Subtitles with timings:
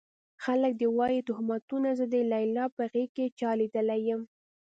[0.43, 4.27] خلک دې وايي تُهمتونه زه د ليلا په غېږ کې چا ليدلی يمه